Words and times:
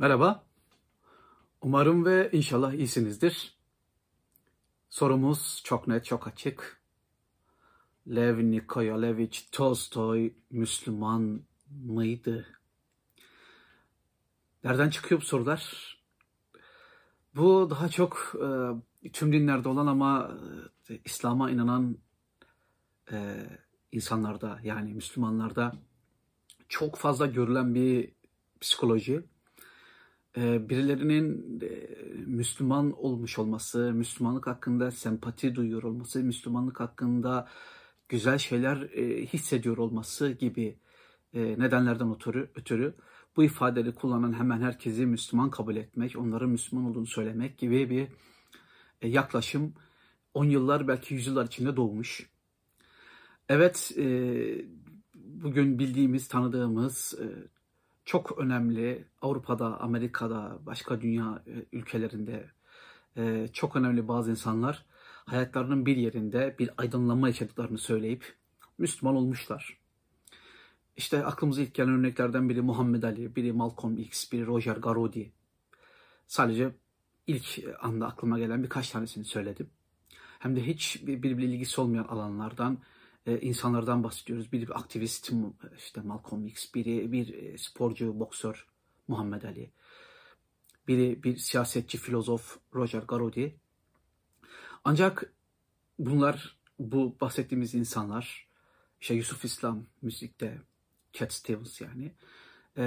Merhaba. 0.00 0.44
Umarım 1.62 2.04
ve 2.04 2.30
inşallah 2.32 2.72
iyisinizdir. 2.72 3.58
Sorumuz 4.90 5.60
çok 5.64 5.88
net, 5.88 6.04
çok 6.04 6.26
açık. 6.26 6.80
Lev 8.08 8.50
Nikolayevich 8.50 9.38
Tolstoy 9.52 10.32
Müslüman 10.50 11.42
mıydı? 11.84 12.46
Nereden 14.64 14.90
çıkıyor 14.90 15.20
bu 15.20 15.24
sorular? 15.24 15.96
Bu 17.34 17.70
daha 17.70 17.88
çok 17.88 18.34
e, 19.04 19.10
tüm 19.10 19.32
dinlerde 19.32 19.68
olan 19.68 19.86
ama 19.86 20.38
e, 20.90 21.00
İslam'a 21.04 21.50
inanan 21.50 21.98
e, 23.12 23.46
insanlarda 23.92 24.60
yani 24.62 24.94
Müslümanlarda 24.94 25.72
çok 26.68 26.96
fazla 26.96 27.26
görülen 27.26 27.74
bir 27.74 28.12
psikoloji. 28.60 29.29
E, 30.36 30.68
birilerinin 30.68 31.60
e, 31.60 31.88
Müslüman 32.26 32.92
olmuş 32.92 33.38
olması, 33.38 33.92
Müslümanlık 33.92 34.46
hakkında 34.46 34.90
sempati 34.90 35.54
duyuyor 35.54 35.82
olması, 35.82 36.22
Müslümanlık 36.22 36.80
hakkında 36.80 37.48
güzel 38.08 38.38
şeyler 38.38 38.76
e, 38.76 39.26
hissediyor 39.26 39.78
olması 39.78 40.30
gibi 40.30 40.78
e, 41.34 41.40
nedenlerden 41.40 42.14
ötürü, 42.14 42.50
ötürü 42.54 42.94
bu 43.36 43.44
ifadeleri 43.44 43.94
kullanan 43.94 44.32
hemen 44.32 44.60
herkesi 44.60 45.06
Müslüman 45.06 45.50
kabul 45.50 45.76
etmek, 45.76 46.18
onların 46.18 46.50
Müslüman 46.50 46.90
olduğunu 46.90 47.06
söylemek 47.06 47.58
gibi 47.58 47.90
bir 47.90 48.08
yaklaşım 49.08 49.74
10 50.34 50.44
yıllar 50.44 50.88
belki 50.88 51.14
yüzyıllar 51.14 51.46
içinde 51.46 51.76
doğmuş. 51.76 52.30
Evet, 53.48 53.92
bugün 55.14 55.78
bildiğimiz, 55.78 56.28
tanıdığımız 56.28 57.14
çok 58.10 58.38
önemli 58.38 59.04
Avrupa'da, 59.22 59.80
Amerika'da, 59.80 60.58
başka 60.66 61.00
dünya 61.00 61.42
e, 61.46 61.76
ülkelerinde 61.76 62.50
e, 63.16 63.48
çok 63.52 63.76
önemli 63.76 64.08
bazı 64.08 64.30
insanlar 64.30 64.84
hayatlarının 65.24 65.86
bir 65.86 65.96
yerinde 65.96 66.56
bir 66.58 66.70
aydınlanma 66.78 67.28
yaşadıklarını 67.28 67.78
söyleyip 67.78 68.34
Müslüman 68.78 69.16
olmuşlar. 69.16 69.78
İşte 70.96 71.24
aklımıza 71.24 71.62
ilk 71.62 71.74
gelen 71.74 71.90
örneklerden 71.90 72.48
biri 72.48 72.62
Muhammed 72.62 73.02
Ali, 73.02 73.36
biri 73.36 73.52
Malcolm 73.52 73.98
X, 73.98 74.32
biri 74.32 74.46
Roger 74.46 74.76
Garaudy. 74.76 75.24
Sadece 76.26 76.70
ilk 77.26 77.64
anda 77.80 78.06
aklıma 78.06 78.38
gelen 78.38 78.62
birkaç 78.62 78.90
tanesini 78.90 79.24
söyledim. 79.24 79.70
Hem 80.38 80.56
de 80.56 80.66
hiç 80.66 81.06
birbiriyle 81.06 81.54
ilgisi 81.54 81.80
olmayan 81.80 82.04
alanlardan, 82.04 82.78
e, 83.26 83.40
insanlardan 83.40 84.04
bahsediyoruz. 84.04 84.52
Biri 84.52 84.68
bir 84.68 84.78
aktivist, 84.78 85.32
işte 85.76 86.00
Malcolm 86.00 86.46
X, 86.46 86.74
biri 86.74 87.12
bir 87.12 87.34
e, 87.34 87.58
sporcu, 87.58 88.20
boksör 88.20 88.66
Muhammed 89.08 89.42
Ali. 89.42 89.70
Biri 90.88 91.22
bir 91.22 91.36
siyasetçi, 91.36 91.98
filozof 91.98 92.58
Roger 92.74 93.02
Garaudy. 93.02 93.48
Ancak 94.84 95.32
bunlar, 95.98 96.58
bu 96.78 97.16
bahsettiğimiz 97.20 97.74
insanlar, 97.74 98.48
işte 99.00 99.14
Yusuf 99.14 99.44
İslam 99.44 99.86
müzikte, 100.02 100.58
Cat 101.12 101.32
Stevens 101.32 101.80
yani, 101.80 102.14
e, 102.76 102.82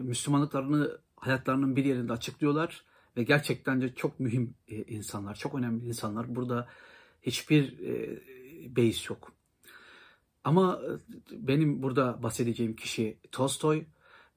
Müslümanlıklarını 0.00 0.98
hayatlarının 1.16 1.76
bir 1.76 1.84
yerinde 1.84 2.12
açıklıyorlar 2.12 2.84
ve 3.16 3.22
gerçekten 3.22 3.80
de 3.80 3.94
çok 3.94 4.20
mühim 4.20 4.54
insanlar, 4.68 5.34
çok 5.34 5.54
önemli 5.54 5.86
insanlar. 5.86 6.34
Burada 6.34 6.68
hiçbir 7.22 7.78
e, 7.78 8.20
beis 8.76 9.10
yok. 9.10 9.33
Ama 10.44 10.80
e, 10.84 10.90
benim 11.48 11.82
burada 11.82 12.22
bahsedeceğim 12.22 12.76
kişi 12.76 13.18
Tolstoy 13.32 13.84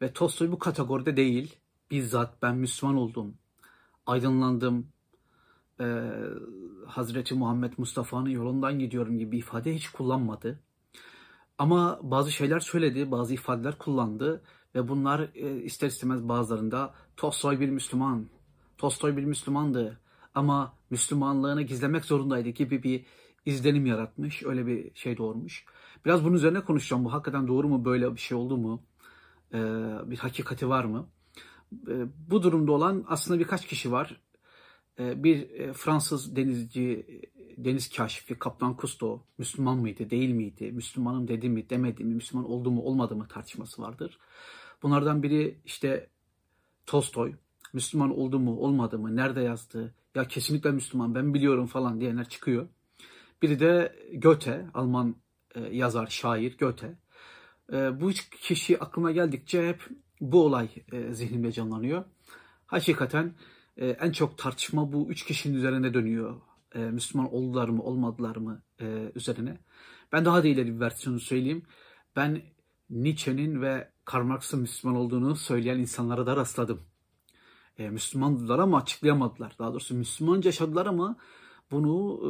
ve 0.01 0.13
Tolstoy 0.13 0.51
bu 0.51 0.59
kategoride 0.59 1.17
değil. 1.17 1.55
Bizzat 1.91 2.41
ben 2.41 2.57
Müslüman 2.57 2.95
oldum, 2.95 3.37
aydınlandım, 4.05 4.87
e, 5.79 6.11
Hazreti 6.87 7.33
Muhammed 7.33 7.73
Mustafa'nın 7.77 8.29
yolundan 8.29 8.79
gidiyorum 8.79 9.19
gibi 9.19 9.37
ifade 9.37 9.75
hiç 9.75 9.89
kullanmadı. 9.89 10.59
Ama 11.57 11.99
bazı 12.03 12.31
şeyler 12.31 12.59
söyledi, 12.59 13.11
bazı 13.11 13.33
ifadeler 13.33 13.77
kullandı 13.77 14.41
ve 14.75 14.87
bunlar 14.87 15.29
e, 15.35 15.61
ister 15.61 15.87
istemez 15.87 16.29
bazılarında 16.29 16.93
Tolstoy 17.17 17.59
bir 17.59 17.69
Müslüman, 17.69 18.25
Tolstoy 18.77 19.17
bir 19.17 19.23
Müslümandı 19.23 19.99
ama 20.35 20.73
Müslümanlığını 20.89 21.61
gizlemek 21.61 22.05
zorundaydı 22.05 22.49
gibi 22.49 22.83
bir 22.83 23.05
izlenim 23.45 23.85
yaratmış, 23.85 24.43
öyle 24.43 24.67
bir 24.67 24.91
şey 24.95 25.17
doğurmuş. 25.17 25.65
Biraz 26.05 26.23
bunun 26.23 26.35
üzerine 26.35 26.61
konuşacağım. 26.61 27.05
Bu 27.05 27.13
hakikaten 27.13 27.47
doğru 27.47 27.67
mu, 27.67 27.85
böyle 27.85 28.15
bir 28.15 28.19
şey 28.19 28.37
oldu 28.37 28.57
mu, 28.57 28.83
ee, 29.53 29.57
bir 30.05 30.17
hakikati 30.17 30.69
var 30.69 30.85
mı? 30.85 31.09
Ee, 31.87 32.05
bu 32.29 32.43
durumda 32.43 32.71
olan 32.71 33.05
aslında 33.07 33.39
birkaç 33.39 33.67
kişi 33.67 33.91
var. 33.91 34.21
Ee, 34.99 35.23
bir 35.23 35.49
e, 35.49 35.73
Fransız 35.73 36.35
denizci, 36.35 37.05
deniz 37.57 37.89
kaşifi 37.89 38.39
Kaptan 38.39 38.77
Cousteau 38.81 39.23
Müslüman 39.37 39.77
mıydı, 39.77 40.09
değil 40.09 40.29
miydi? 40.29 40.71
Müslümanım 40.71 41.27
dedi 41.27 41.49
mi, 41.49 41.69
demedi 41.69 42.03
mi? 42.03 42.15
Müslüman 42.15 42.49
oldu 42.49 42.71
mu, 42.71 42.81
olmadı 42.81 43.15
mı 43.15 43.27
tartışması 43.27 43.81
vardır. 43.81 44.19
Bunlardan 44.83 45.23
biri 45.23 45.59
işte 45.65 46.09
Tolstoy. 46.85 47.33
Müslüman 47.73 48.17
oldu 48.17 48.39
mu, 48.39 48.57
olmadı 48.57 48.99
mı, 48.99 49.15
nerede 49.15 49.41
yazdı? 49.41 49.93
Ya 50.15 50.27
kesinlikle 50.27 50.71
Müslüman, 50.71 51.15
ben 51.15 51.33
biliyorum 51.33 51.65
falan 51.65 51.99
diyenler 51.99 52.29
çıkıyor. 52.29 52.67
Biri 53.41 53.59
de 53.59 53.95
Goethe, 54.21 54.65
Alman 54.73 55.09
e, 55.09 55.15
yazar, 55.71 56.07
şair 56.07 56.57
Goethe. 56.57 56.97
E, 57.73 58.01
bu 58.01 58.09
üç 58.09 58.29
kişi 58.29 58.79
aklıma 58.79 59.11
geldikçe 59.11 59.69
hep 59.69 59.87
bu 60.21 60.45
olay 60.45 60.69
e, 60.91 61.13
zihnimde 61.13 61.51
canlanıyor. 61.51 62.03
Hakikaten 62.65 63.33
e, 63.77 63.87
en 63.87 64.11
çok 64.11 64.37
tartışma 64.37 64.93
bu 64.93 65.07
üç 65.09 65.25
kişinin 65.25 65.57
üzerine 65.57 65.93
dönüyor. 65.93 66.41
E, 66.75 66.79
Müslüman 66.79 67.33
oldular 67.33 67.69
mı, 67.69 67.83
olmadılar 67.83 68.35
mı 68.35 68.61
e, 68.81 69.11
üzerine. 69.15 69.57
Ben 70.11 70.25
daha 70.25 70.43
da 70.43 70.47
ileri 70.47 70.75
bir 70.75 70.79
versiyonu 70.79 71.19
söyleyeyim. 71.19 71.63
Ben 72.15 72.41
Nietzsche'nin 72.89 73.61
ve 73.61 73.91
Karl 74.05 74.23
Marx'ın 74.23 74.59
Müslüman 74.59 74.97
olduğunu 74.97 75.35
söyleyen 75.35 75.79
insanlara 75.79 76.25
da 76.25 76.35
rastladım. 76.35 76.81
E, 77.77 77.89
Müslümandılar 77.89 78.59
ama 78.59 78.77
açıklayamadılar. 78.77 79.55
Daha 79.59 79.71
doğrusu 79.71 79.95
Müslümanca 79.95 80.47
yaşadılar 80.47 80.85
ama 80.85 81.17
bunu 81.71 82.19
e, 82.23 82.29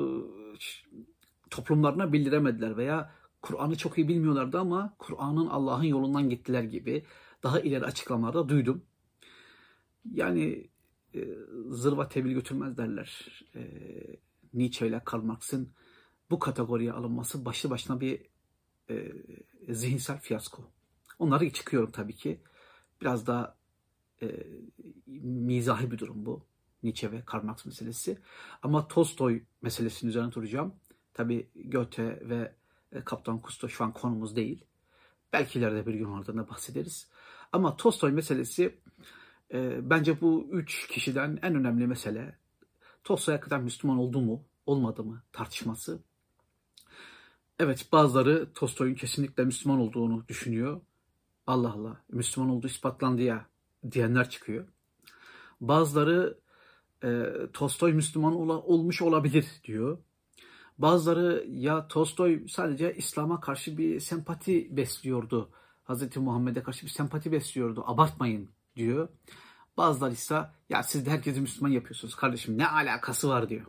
toplumlarına 1.49 2.13
bildiremediler 2.13 2.77
veya 2.77 3.16
Kur'an'ı 3.47 3.77
çok 3.77 3.97
iyi 3.97 4.07
bilmiyorlardı 4.07 4.59
ama 4.59 4.95
Kur'an'ın 4.99 5.47
Allah'ın 5.47 5.83
yolundan 5.83 6.29
gittiler 6.29 6.63
gibi 6.63 7.05
daha 7.43 7.59
ileri 7.59 7.85
açıklamalarda 7.85 8.49
duydum. 8.49 8.85
Yani 10.11 10.69
e, 11.15 11.27
zırva 11.69 12.09
tebil 12.09 12.31
götürmez 12.31 12.77
derler. 12.77 13.41
E, 13.55 13.61
Nietzsche 14.53 14.87
ile 14.87 15.01
Karl 15.05 15.23
Marx'ın 15.23 15.73
bu 16.29 16.39
kategoriye 16.39 16.91
alınması 16.91 17.45
başlı 17.45 17.69
başına 17.69 18.01
bir 18.01 18.21
e, 18.89 19.13
zihinsel 19.69 20.19
fiyasko. 20.19 20.71
Onları 21.19 21.49
çıkıyorum 21.49 21.91
tabii 21.91 22.15
ki. 22.15 22.41
Biraz 23.01 23.27
daha 23.27 23.57
e, 24.21 24.47
mizahi 25.23 25.91
bir 25.91 25.97
durum 25.97 26.25
bu. 26.25 26.45
Nietzsche 26.83 27.11
ve 27.11 27.25
Karl 27.25 27.43
Marx 27.43 27.65
meselesi. 27.65 28.17
Ama 28.61 28.87
Tolstoy 28.87 29.43
meselesinin 29.61 30.09
üzerine 30.09 30.31
duracağım. 30.31 30.75
Tabi 31.13 31.49
Goethe 31.65 32.29
ve 32.29 32.56
Kaptan 33.05 33.41
Kusto 33.41 33.69
şu 33.69 33.83
an 33.83 33.93
konumuz 33.93 34.35
değil. 34.35 34.65
Belki 35.33 35.59
ileride 35.59 35.85
bir 35.85 35.93
gün 35.93 36.05
oradan 36.05 36.37
da 36.37 36.49
bahsederiz. 36.49 37.09
Ama 37.51 37.77
Tolstoy 37.77 38.11
meselesi 38.11 38.79
e, 39.53 39.89
bence 39.89 40.21
bu 40.21 40.49
üç 40.51 40.87
kişiden 40.87 41.39
en 41.41 41.55
önemli 41.55 41.87
mesele. 41.87 42.37
Tolstoy 43.03 43.35
hakikaten 43.35 43.63
Müslüman 43.63 43.97
oldu 43.97 44.21
mu, 44.21 44.43
olmadı 44.65 45.03
mı 45.03 45.23
tartışması. 45.31 45.99
Evet 47.59 47.87
bazıları 47.91 48.53
Tolstoy'un 48.53 48.95
kesinlikle 48.95 49.43
Müslüman 49.43 49.79
olduğunu 49.79 50.27
düşünüyor. 50.27 50.81
Allah 51.47 51.71
Allah 51.71 52.03
Müslüman 52.09 52.49
olduğu 52.49 52.67
ispatlandı 52.67 53.21
ya 53.21 53.45
diyenler 53.91 54.29
çıkıyor. 54.29 54.67
Bazıları 55.62 56.38
e, 57.03 57.25
Tolstoy 57.53 57.94
Müslüman 57.94 58.35
ola, 58.35 58.53
olmuş 58.62 59.01
olabilir 59.01 59.45
diyor. 59.63 59.97
Bazıları 60.77 61.45
ya 61.50 61.88
Tolstoy 61.88 62.47
sadece 62.47 62.95
İslam'a 62.95 63.39
karşı 63.39 63.77
bir 63.77 64.00
sempati 64.00 64.77
besliyordu. 64.77 65.50
Hz. 65.89 66.18
Muhammed'e 66.18 66.63
karşı 66.63 66.85
bir 66.85 66.91
sempati 66.91 67.31
besliyordu. 67.31 67.83
Abartmayın 67.88 68.50
diyor. 68.75 69.07
Bazıları 69.77 70.13
ise 70.13 70.45
ya 70.69 70.83
siz 70.83 71.06
de 71.06 71.09
herkesi 71.09 71.41
Müslüman 71.41 71.69
yapıyorsunuz 71.69 72.15
kardeşim 72.15 72.57
ne 72.57 72.68
alakası 72.68 73.29
var 73.29 73.50
diyor. 73.50 73.65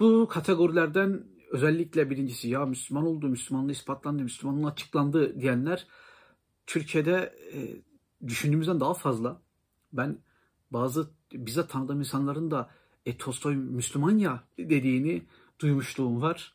Bu 0.00 0.28
kategorilerden 0.28 1.24
özellikle 1.50 2.10
birincisi 2.10 2.48
ya 2.48 2.66
Müslüman 2.66 3.06
oldu, 3.06 3.28
Müslümanlığı 3.28 3.72
ispatlandı, 3.72 4.22
Müslümanlığı 4.22 4.68
açıklandı 4.68 5.40
diyenler 5.40 5.86
Türkiye'de 6.66 7.34
e, 7.52 7.58
düşündüğümüzden 8.28 8.80
daha 8.80 8.94
fazla. 8.94 9.40
Ben 9.92 10.18
bazı 10.70 11.10
bize 11.32 11.66
tanıdığım 11.66 11.98
insanların 11.98 12.50
da 12.50 12.70
e, 13.06 13.16
Tolstoy 13.16 13.56
Müslüman 13.56 14.18
ya 14.18 14.44
dediğini 14.58 15.22
duymuşluğum 15.60 16.22
var. 16.22 16.54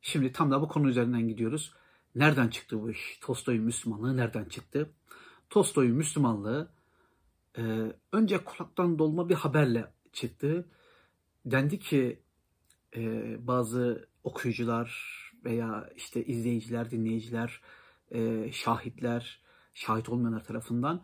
Şimdi 0.00 0.32
tam 0.32 0.50
da 0.50 0.60
bu 0.62 0.68
konu 0.68 0.88
üzerinden 0.88 1.28
gidiyoruz. 1.28 1.72
Nereden 2.14 2.48
çıktı 2.48 2.82
bu 2.82 2.90
iş? 2.90 3.18
Tolstoy'un 3.20 3.64
Müslümanlığı 3.64 4.16
nereden 4.16 4.44
çıktı? 4.44 4.90
Tolstoy'un 5.50 5.96
Müslümanlığı 5.96 6.72
e, 7.58 7.92
önce 8.12 8.38
kulaktan 8.38 8.98
dolma 8.98 9.28
bir 9.28 9.34
haberle 9.34 9.92
çıktı. 10.12 10.68
Dendi 11.46 11.78
ki 11.78 12.22
e, 12.96 13.36
bazı 13.46 14.08
okuyucular 14.24 14.92
veya 15.44 15.90
işte 15.96 16.24
izleyiciler, 16.24 16.90
dinleyiciler, 16.90 17.60
e, 18.10 18.52
şahitler, 18.52 19.42
şahit 19.74 20.08
olmayanlar 20.08 20.44
tarafından 20.44 21.02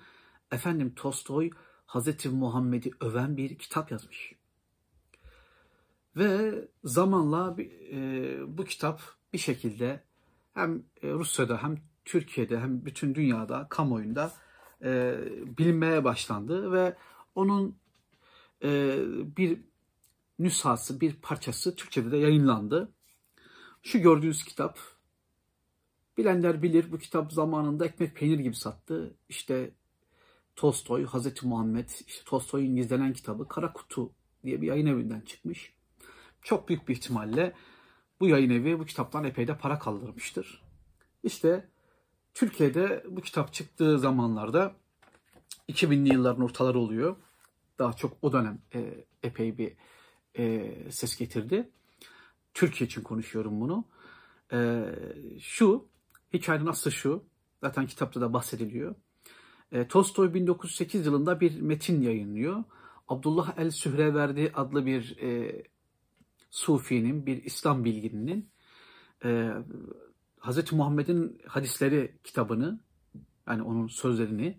efendim 0.52 0.94
Tolstoy 0.96 1.50
Hazreti 1.86 2.28
Muhammed'i 2.28 2.90
öven 3.00 3.36
bir 3.36 3.58
kitap 3.58 3.90
yazmış. 3.90 4.37
Ve 6.18 6.68
zamanla 6.84 7.56
e, 7.92 8.58
bu 8.58 8.64
kitap 8.64 9.02
bir 9.32 9.38
şekilde 9.38 10.04
hem 10.54 10.82
e, 11.02 11.10
Rusya'da 11.12 11.62
hem 11.62 11.76
Türkiye'de 12.04 12.60
hem 12.60 12.84
bütün 12.84 13.14
dünyada 13.14 13.66
kamuoyunda 13.70 14.32
e, 14.82 15.18
bilinmeye 15.58 16.04
başlandı 16.04 16.72
ve 16.72 16.96
onun 17.34 17.78
e, 18.62 18.98
bir 19.36 19.60
nüshası, 20.38 21.00
bir 21.00 21.16
parçası 21.16 21.76
Türkçe'de 21.76 22.10
de 22.10 22.16
yayınlandı. 22.16 22.92
Şu 23.82 23.98
gördüğünüz 23.98 24.44
kitap, 24.44 24.78
bilenler 26.18 26.62
bilir 26.62 26.92
bu 26.92 26.98
kitap 26.98 27.32
zamanında 27.32 27.86
ekmek 27.86 28.16
peynir 28.16 28.38
gibi 28.38 28.54
sattı. 28.54 29.14
İşte 29.28 29.70
Tolstoy, 30.56 31.04
Hazreti 31.04 31.46
Muhammed, 31.46 31.88
işte 32.06 32.24
Tolstoy'un 32.24 32.76
gizlenen 32.76 33.12
kitabı 33.12 33.48
Kara 33.48 33.72
Kutu 33.72 34.12
diye 34.44 34.62
bir 34.62 34.66
yayın 34.66 34.86
evinden 34.86 35.20
çıkmış. 35.20 35.77
Çok 36.42 36.68
büyük 36.68 36.88
bir 36.88 36.96
ihtimalle 36.96 37.52
bu 38.20 38.28
yayın 38.28 38.50
evi 38.50 38.78
bu 38.78 38.84
kitaptan 38.84 39.24
epey 39.24 39.48
de 39.48 39.58
para 39.58 39.78
kaldırmıştır. 39.78 40.62
İşte 41.22 41.68
Türkiye'de 42.34 43.04
bu 43.08 43.20
kitap 43.20 43.52
çıktığı 43.52 43.98
zamanlarda 43.98 44.74
2000'li 45.68 46.12
yılların 46.12 46.44
ortaları 46.44 46.78
oluyor. 46.78 47.16
Daha 47.78 47.92
çok 47.92 48.16
o 48.22 48.32
dönem 48.32 48.58
e, 48.74 49.04
epey 49.22 49.58
bir 49.58 49.72
e, 50.38 50.74
ses 50.90 51.16
getirdi. 51.16 51.70
Türkiye 52.54 52.86
için 52.86 53.02
konuşuyorum 53.02 53.60
bunu. 53.60 53.84
E, 54.52 54.84
şu, 55.40 55.88
hikayenin 56.32 56.66
aslı 56.66 56.92
şu, 56.92 57.24
zaten 57.60 57.86
kitapta 57.86 58.20
da 58.20 58.32
bahsediliyor. 58.32 58.94
E, 59.72 59.88
Tolstoy 59.88 60.34
1908 60.34 61.06
yılında 61.06 61.40
bir 61.40 61.60
metin 61.60 62.00
yayınlıyor. 62.00 62.64
Abdullah 63.08 63.58
el 63.58 63.70
Sühreverdi 63.70 64.52
adlı 64.54 64.86
bir 64.86 65.18
e, 65.22 65.62
Sufi'nin, 66.50 67.26
bir 67.26 67.44
İslam 67.44 67.84
bilgininin 67.84 68.50
e, 69.24 69.52
Hz. 70.40 70.72
Muhammed'in 70.72 71.42
hadisleri 71.46 72.18
kitabını, 72.24 72.80
yani 73.48 73.62
onun 73.62 73.86
sözlerini, 73.86 74.58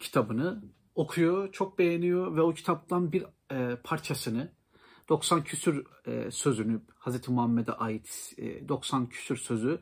kitabını 0.00 0.62
okuyor, 0.94 1.52
çok 1.52 1.78
beğeniyor 1.78 2.36
ve 2.36 2.42
o 2.42 2.54
kitaptan 2.54 3.12
bir 3.12 3.24
e, 3.52 3.76
parçasını 3.84 4.52
90 5.08 5.44
küsür 5.44 5.86
e, 6.06 6.30
sözünü 6.30 6.80
Hz. 6.98 7.28
Muhammed'e 7.28 7.72
ait 7.72 8.34
e, 8.38 8.68
90 8.68 9.08
küsür 9.08 9.36
sözü 9.36 9.80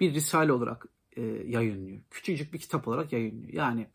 bir 0.00 0.14
risale 0.14 0.52
olarak 0.52 0.86
e, 1.16 1.22
yayınlıyor. 1.46 2.00
Küçücük 2.10 2.52
bir 2.52 2.58
kitap 2.58 2.88
olarak 2.88 3.12
yayınlıyor. 3.12 3.52
Yani 3.52 3.88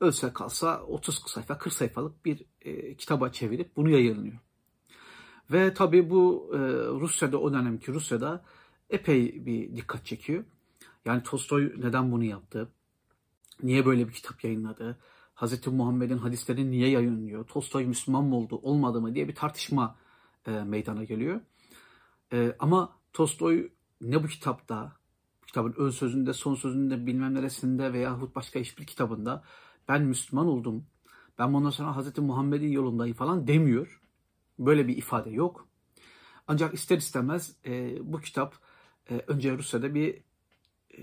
ölse 0.00 0.32
kalsa 0.32 0.82
30 0.82 1.22
sayfa 1.26 1.58
40 1.58 1.72
sayfalık 1.72 2.24
bir 2.24 2.44
e, 2.60 2.94
kitaba 2.94 3.32
çevirip 3.32 3.76
bunu 3.76 3.90
yayınlıyor. 3.90 4.38
Ve 5.52 5.74
tabii 5.74 6.10
bu 6.10 6.50
e, 6.54 6.58
Rusya'da 7.00 7.38
o 7.40 7.52
dönemki 7.52 7.92
Rusya'da 7.92 8.44
epey 8.90 9.46
bir 9.46 9.76
dikkat 9.76 10.06
çekiyor. 10.06 10.44
Yani 11.04 11.22
Tolstoy 11.22 11.72
neden 11.78 12.12
bunu 12.12 12.24
yaptı? 12.24 12.68
Niye 13.62 13.86
böyle 13.86 14.08
bir 14.08 14.12
kitap 14.12 14.44
yayınladı? 14.44 14.98
Hz. 15.34 15.66
Muhammed'in 15.66 16.18
hadislerini 16.18 16.70
niye 16.70 16.88
yayınlıyor? 16.88 17.46
Tolstoy 17.46 17.86
Müslüman 17.86 18.24
mı 18.24 18.36
oldu, 18.36 18.60
olmadı 18.62 19.00
mı 19.00 19.14
diye 19.14 19.28
bir 19.28 19.34
tartışma 19.34 19.96
e, 20.46 20.50
meydana 20.50 21.04
geliyor. 21.04 21.40
E, 22.32 22.56
ama 22.58 22.96
Tolstoy 23.12 23.70
ne 24.00 24.22
bu 24.24 24.26
kitapta, 24.26 24.92
kitabın 25.46 25.74
ön 25.76 25.90
sözünde, 25.90 26.32
son 26.32 26.54
sözünde, 26.54 27.06
bilmem 27.06 27.34
neresinde 27.34 27.92
veyahut 27.92 28.36
başka 28.36 28.60
hiçbir 28.60 28.86
kitabında 28.86 29.44
ben 29.88 30.02
Müslüman 30.02 30.46
oldum, 30.46 30.86
ben 31.38 31.54
bundan 31.54 31.70
sonra 31.70 31.96
Hz. 31.96 32.18
Muhammed'in 32.18 32.68
yolundayım 32.68 33.16
falan 33.16 33.46
demiyor. 33.46 34.00
Böyle 34.58 34.88
bir 34.88 34.96
ifade 34.96 35.30
yok. 35.30 35.68
Ancak 36.46 36.74
ister 36.74 36.98
istemez 36.98 37.56
e, 37.66 37.98
bu 38.12 38.20
kitap 38.20 38.54
e, 39.10 39.22
önce 39.26 39.58
Rusya'da 39.58 39.94
bir 39.94 40.14
e, 40.90 41.02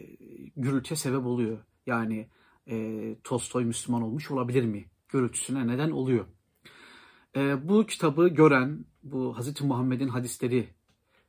gürültüye 0.58 0.98
sebep 0.98 1.26
oluyor. 1.26 1.58
Yani 1.86 2.30
e, 2.70 3.16
Tolstoy 3.24 3.66
Müslüman 3.66 4.02
olmuş 4.02 4.32
olabilir 4.32 4.66
mi? 4.66 4.86
Görüntüsüne 5.10 5.68
neden 5.68 5.92
oluyor. 5.92 6.26
E, 7.36 7.68
bu 7.68 7.86
kitabı 7.86 8.28
gören, 8.28 8.86
bu 9.04 9.38
Hazreti 9.38 9.66
Muhammed'in 9.66 10.08
hadisleri, 10.08 10.70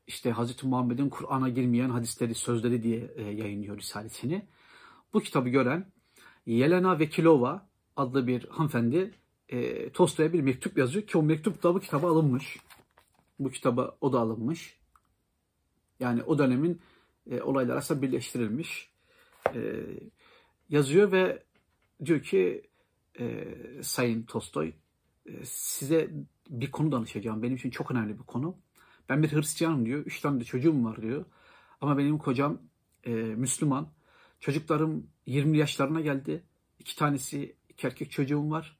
işte 0.06 0.30
Hazreti 0.30 0.66
Muhammed'in 0.66 1.08
Kur'an'a 1.08 1.48
girmeyen 1.48 1.90
hadisleri, 1.90 2.34
sözleri 2.34 2.82
diye 2.82 3.10
e, 3.16 3.22
yayınlıyor 3.22 3.78
Risalesini. 3.78 4.46
Bu 5.14 5.20
kitabı 5.20 5.48
gören 5.48 5.92
Yelena 6.46 6.98
Vekilova 6.98 7.68
adlı 7.96 8.26
bir 8.26 8.48
hanımefendi 8.48 9.14
e, 9.48 9.90
Tolstoy'a 9.90 10.32
bir 10.32 10.40
mektup 10.40 10.78
yazıyor 10.78 11.06
ki 11.06 11.18
o 11.18 11.22
mektup 11.22 11.62
da 11.62 11.74
bu 11.74 11.80
kitaba 11.80 12.10
alınmış. 12.10 12.58
Bu 13.38 13.50
kitaba 13.50 13.96
o 14.00 14.12
da 14.12 14.20
alınmış. 14.20 14.78
Yani 16.00 16.22
o 16.22 16.38
dönemin 16.38 16.80
e, 17.30 17.42
olaylar 17.42 17.76
aslında 17.76 18.02
birleştirilmiş. 18.02 18.90
E, 19.54 19.82
yazıyor 20.68 21.12
ve 21.12 21.42
diyor 22.04 22.22
ki 22.22 22.62
e, 23.20 23.44
Sayın 23.82 24.22
Tolstoy 24.22 24.72
e, 25.26 25.44
size 25.44 26.10
bir 26.50 26.70
konu 26.70 26.92
danışacağım. 26.92 27.42
Benim 27.42 27.56
için 27.56 27.70
çok 27.70 27.90
önemli 27.90 28.18
bir 28.18 28.24
konu. 28.24 28.56
Ben 29.08 29.22
bir 29.22 29.32
Hristiyanım 29.32 29.86
diyor. 29.86 30.00
Üç 30.00 30.20
tane 30.20 30.40
de 30.40 30.44
çocuğum 30.44 30.84
var 30.84 31.02
diyor. 31.02 31.24
Ama 31.80 31.98
benim 31.98 32.18
kocam 32.18 32.58
e, 33.04 33.10
Müslüman. 33.14 33.88
Çocuklarım 34.40 35.06
20 35.26 35.58
yaşlarına 35.58 36.00
geldi. 36.00 36.42
İki 36.78 36.96
tanesi 36.96 37.56
iki 37.68 37.86
erkek 37.86 38.10
çocuğum 38.10 38.50
var. 38.50 38.75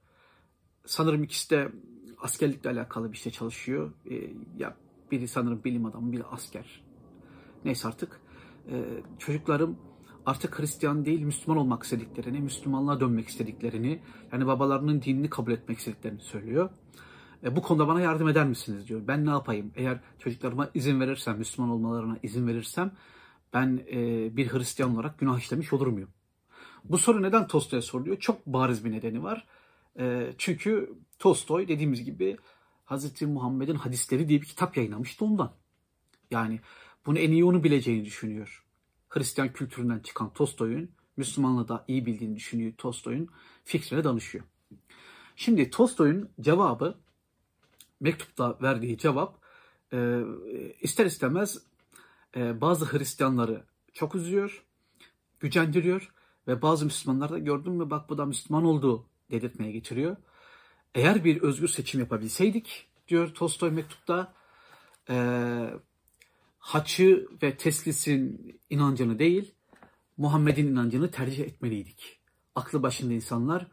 Sanırım 0.87 1.23
ikisi 1.23 1.51
de 1.51 1.73
askerlikle 2.19 2.71
alakalı 2.71 3.13
bir 3.13 3.17
şey 3.17 3.33
çalışıyor. 3.33 3.93
E, 4.11 4.15
ya 4.59 4.77
biri 5.11 5.29
sanırım 5.29 5.65
bilim 5.65 5.87
adamı, 5.87 6.13
biri 6.13 6.25
asker. 6.25 6.85
Neyse 7.65 7.89
artık. 7.89 8.21
E, 8.71 8.85
çocuklarım 9.19 9.79
artık 10.27 10.59
Hristiyan 10.59 11.05
değil 11.05 11.21
Müslüman 11.21 11.59
olmak 11.61 11.83
istediklerini, 11.83 12.41
Müslümanlığa 12.41 13.01
dönmek 13.01 13.29
istediklerini, 13.29 14.01
yani 14.33 14.47
babalarının 14.47 15.03
dinini 15.03 15.31
kabul 15.31 15.53
etmek 15.53 15.79
istediklerini 15.79 16.21
söylüyor. 16.21 16.71
E, 17.45 17.57
bu 17.57 17.63
konuda 17.63 17.89
bana 17.89 18.01
yardım 18.01 18.29
eder 18.29 18.47
misiniz 18.47 18.89
diyor. 18.89 19.01
Ben 19.09 19.27
ne 19.27 19.31
yapayım? 19.31 19.73
Eğer 19.77 20.01
çocuklarıma 20.19 20.71
izin 20.75 21.01
verirsem, 21.01 21.39
Müslüman 21.39 21.71
olmalarına 21.71 22.19
izin 22.23 22.47
verirsem 22.47 22.93
ben 23.55 23.81
e, 23.93 23.97
bir 24.37 24.53
Hristiyan 24.53 24.95
olarak 24.95 25.19
günah 25.19 25.39
işlemiş 25.39 25.73
olur 25.73 25.87
muyum? 25.87 26.09
Bu 26.85 26.99
soru 26.99 27.23
neden 27.23 27.47
Tolstoy'a 27.47 27.83
soruluyor? 27.83 28.17
Çok 28.17 28.47
bariz 28.47 28.85
bir 28.85 28.93
nedeni 28.93 29.23
var. 29.23 29.47
E, 29.99 30.35
çünkü 30.39 30.95
Tolstoy 31.19 31.69
dediğimiz 31.69 32.05
gibi 32.05 32.37
Hz. 32.87 33.23
Muhammed'in 33.23 33.75
hadisleri 33.75 34.29
diye 34.29 34.41
bir 34.41 34.47
kitap 34.47 34.77
yayınlamıştı 34.77 35.25
ondan. 35.25 35.53
Yani 36.31 36.61
bunu 37.07 37.19
en 37.19 37.31
iyi 37.31 37.45
onu 37.45 37.65
bileceğini 37.65 38.05
düşünüyor. 38.05 38.65
Hristiyan 39.09 39.53
kültüründen 39.53 39.99
çıkan 39.99 40.33
Tolstoy'un 40.33 40.91
Müslümanlığı 41.17 41.69
da 41.69 41.85
iyi 41.89 42.07
bildiğini 42.07 42.37
düşünüyor 42.37 42.73
Tolstoy'un 42.79 43.29
fikrine 43.65 44.05
danışıyor. 44.05 44.45
Şimdi 45.37 45.71
Tolstoy'un 45.71 46.29
cevabı 46.41 46.99
mektupta 48.01 48.59
verdiği 48.63 48.99
cevap 48.99 49.39
e, 49.93 50.23
ister 50.81 51.07
istemez 51.07 51.59
e, 52.37 52.61
bazı 52.61 52.85
Hristiyanları 52.93 53.65
çok 53.93 54.15
üzüyor, 54.15 54.65
gücendiriyor 55.41 56.13
ve 56.49 56.63
bazı 56.63 56.85
Müslümanlar 56.85 57.31
da 57.31 57.39
gördün 57.39 57.73
mü 57.73 57.91
bak 57.91 58.11
bu 58.11 58.19
da 58.19 58.27
Müslüman 58.27 58.65
oldu 58.65 59.07
dedirtmeye 59.31 59.73
getiriyor. 59.73 60.17
Eğer 60.95 61.25
bir 61.25 61.43
özgür 61.43 61.69
seçim 61.69 62.01
yapabilseydik 62.01 62.89
diyor 63.09 63.35
Tolstoy 63.35 63.71
mektupta 63.71 64.35
e, 65.11 65.17
haçı 66.59 67.29
ve 67.43 67.57
teslisin 67.57 68.53
inancını 68.71 69.19
değil, 69.19 69.55
Muhammed'in 70.17 70.67
inancını 70.67 71.11
tercih 71.11 71.45
etmeliydik. 71.45 72.21
Aklı 72.55 72.83
başında 72.83 73.13
insanlar 73.13 73.67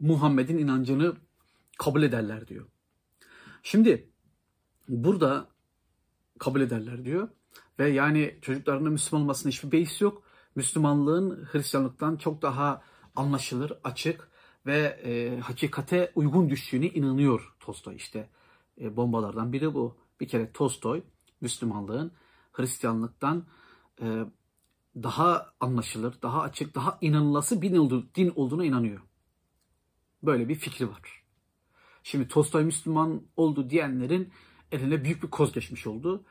Muhammed'in 0.00 0.58
inancını 0.58 1.16
kabul 1.78 2.02
ederler 2.02 2.48
diyor. 2.48 2.66
Şimdi 3.62 4.10
burada 4.88 5.48
kabul 6.38 6.60
ederler 6.60 7.04
diyor 7.04 7.28
ve 7.78 7.88
yani 7.88 8.38
çocuklarının 8.42 8.92
Müslüman 8.92 9.22
olmasına 9.22 9.52
hiçbir 9.52 9.72
beis 9.72 10.00
yok. 10.00 10.22
Müslümanlığın 10.54 11.48
Hristiyanlıktan 11.52 12.16
çok 12.16 12.42
daha 12.42 12.82
anlaşılır, 13.16 13.72
açık 13.84 14.29
ve 14.66 15.00
e, 15.04 15.40
hakikate 15.40 16.12
uygun 16.14 16.50
düştüğüne 16.50 16.86
inanıyor 16.86 17.54
Tolstoy. 17.60 17.96
İşte 17.96 18.28
e, 18.80 18.96
bombalardan 18.96 19.52
biri 19.52 19.74
bu. 19.74 19.96
Bir 20.20 20.28
kere 20.28 20.52
Tolstoy 20.52 21.02
Müslümanlığın 21.40 22.12
Hristiyanlıktan 22.52 23.44
e, 24.02 24.24
daha 24.96 25.52
anlaşılır, 25.60 26.14
daha 26.22 26.40
açık, 26.40 26.74
daha 26.74 26.98
inanılası 27.00 27.62
bir 27.62 27.70
din 28.14 28.32
olduğuna 28.36 28.64
inanıyor. 28.64 29.00
Böyle 30.22 30.48
bir 30.48 30.54
fikri 30.54 30.88
var. 30.88 31.22
Şimdi 32.02 32.28
Tolstoy 32.28 32.64
Müslüman 32.64 33.22
oldu 33.36 33.70
diyenlerin 33.70 34.32
eline 34.72 35.04
büyük 35.04 35.22
bir 35.22 35.30
koz 35.30 35.52
geçmiş 35.52 35.86
oldu. 35.86 36.24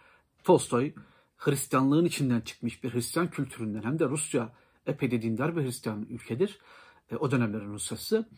Tolstoy 0.43 0.93
Hristiyanlığın 1.37 2.05
içinden 2.05 2.41
çıkmış 2.41 2.83
bir 2.83 2.93
Hristiyan 2.93 3.29
kültüründen 3.29 3.83
hem 3.83 3.99
de 3.99 4.05
Rusya 4.05 4.53
epey 4.85 5.11
de 5.11 5.21
dindar 5.21 5.57
bir 5.57 5.63
Hristiyan 5.63 6.05
ülkedir. 6.09 6.59
E, 7.11 7.15
o 7.15 7.31
dönemlerin 7.31 7.73
Rusyası. 7.73 8.29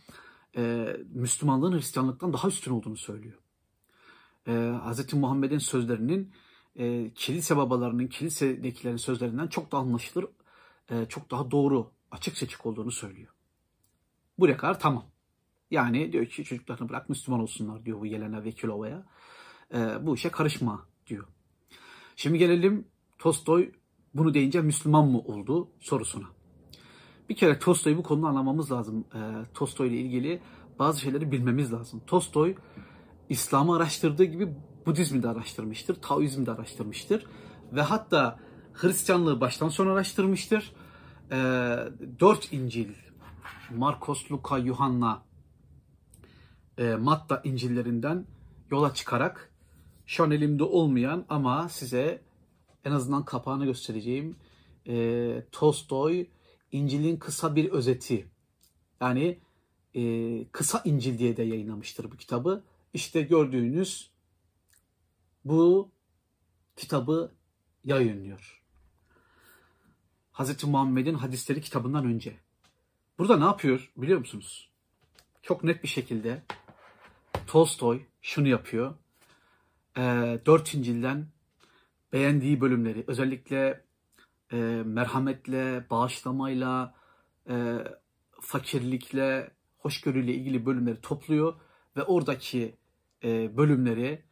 E, 0.57 0.95
Müslümanlığın 1.13 1.73
Hristiyanlıktan 1.73 2.33
daha 2.33 2.47
üstün 2.47 2.71
olduğunu 2.71 2.97
söylüyor. 2.97 3.37
E, 4.47 4.51
Hz. 4.91 5.13
Muhammed'in 5.13 5.57
sözlerinin 5.57 6.33
e, 6.75 7.13
kilise 7.13 7.57
babalarının, 7.57 8.07
kilisedekilerin 8.07 8.97
sözlerinden 8.97 9.47
çok 9.47 9.71
daha 9.71 9.81
anlaşılır, 9.81 10.25
e, 10.89 11.05
çok 11.05 11.31
daha 11.31 11.51
doğru, 11.51 11.91
açık 12.11 12.37
seçik 12.37 12.65
olduğunu 12.65 12.91
söylüyor. 12.91 13.33
Buraya 14.39 14.57
kadar 14.57 14.79
tamam. 14.79 15.05
Yani 15.71 16.11
diyor 16.11 16.25
ki 16.25 16.43
çocuklarını 16.43 16.89
bırak 16.89 17.09
Müslüman 17.09 17.41
olsunlar 17.41 17.85
diyor 17.85 17.99
bu 17.99 18.05
Yelena 18.05 18.43
Vekilova'ya. 18.43 19.05
E, 19.73 20.05
bu 20.05 20.15
işe 20.15 20.29
karışma 20.29 20.85
diyor. 21.07 21.27
Şimdi 22.15 22.37
gelelim 22.37 22.87
Tolstoy 23.19 23.71
bunu 24.13 24.33
deyince 24.33 24.61
Müslüman 24.61 25.07
mı 25.07 25.19
oldu 25.19 25.69
sorusuna. 25.79 26.40
Bir 27.31 27.35
kere 27.35 27.59
Tolstoy'u 27.59 27.97
bu 27.97 28.03
konuda 28.03 28.27
anlamamız 28.27 28.71
lazım. 28.71 29.05
E, 29.15 29.19
Tolstoy 29.53 29.87
ile 29.87 29.97
ilgili 29.97 30.41
bazı 30.79 30.99
şeyleri 30.99 31.31
bilmemiz 31.31 31.73
lazım. 31.73 32.01
Tolstoy 32.07 32.55
İslam'ı 33.29 33.75
araştırdığı 33.75 34.23
gibi 34.23 34.49
Budizmi 34.85 35.23
de 35.23 35.29
araştırmıştır, 35.29 36.01
Taoizmi 36.01 36.45
de 36.45 36.51
araştırmıştır 36.51 37.25
ve 37.73 37.81
hatta 37.81 38.39
Hristiyanlığı 38.73 39.41
baştan 39.41 39.69
sona 39.69 39.91
araştırmıştır. 39.91 40.73
E, 41.31 41.37
dört 42.19 42.53
İncil, 42.53 42.89
Markos, 43.75 44.31
Luka, 44.31 44.57
Yuhanna, 44.57 45.23
e, 46.77 46.95
Matta 46.95 47.41
İncillerinden 47.43 48.25
yola 48.71 48.93
çıkarak 48.93 49.53
şu 50.05 50.23
an 50.23 50.31
elimde 50.31 50.63
olmayan 50.63 51.25
ama 51.29 51.69
size 51.69 52.21
en 52.85 52.91
azından 52.91 53.25
kapağını 53.25 53.65
göstereceğim 53.65 54.35
e, 54.87 55.43
Tolstoy 55.51 56.27
İncil'in 56.71 57.17
kısa 57.17 57.55
bir 57.55 57.71
özeti 57.71 58.27
yani 59.01 59.39
e, 59.95 60.01
kısa 60.51 60.81
İncil 60.85 61.17
diye 61.17 61.37
de 61.37 61.43
yayınlamıştır 61.43 62.11
bu 62.11 62.17
kitabı. 62.17 62.63
İşte 62.93 63.21
gördüğünüz 63.21 64.11
bu 65.45 65.91
kitabı 66.75 67.31
yayınlıyor. 67.83 68.61
Hz. 70.33 70.63
Muhammed'in 70.63 71.13
hadisleri 71.13 71.61
kitabından 71.61 72.05
önce. 72.05 72.37
Burada 73.19 73.37
ne 73.37 73.43
yapıyor 73.43 73.91
biliyor 73.97 74.19
musunuz? 74.19 74.69
Çok 75.41 75.63
net 75.63 75.83
bir 75.83 75.87
şekilde 75.87 76.43
Tolstoy 77.47 78.01
şunu 78.21 78.47
yapıyor. 78.47 78.95
E, 79.97 80.01
dört 80.45 80.73
İncil'den 80.73 81.27
beğendiği 82.13 82.61
bölümleri 82.61 83.03
özellikle 83.07 83.83
e, 84.51 84.57
merhametle, 84.85 85.89
bağışlamayla, 85.89 86.95
e, 87.49 87.77
fakirlikle, 88.41 89.51
hoşgörüyle 89.77 90.33
ilgili 90.33 90.65
bölümleri 90.65 91.01
topluyor 91.01 91.53
ve 91.97 92.03
oradaki 92.03 92.75
e, 93.23 93.57
bölümleri, 93.57 94.23